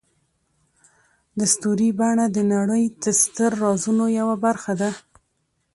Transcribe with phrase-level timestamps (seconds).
[1.37, 4.91] د ستوري بڼه د نړۍ د ستر رازونو یوه برخه ده.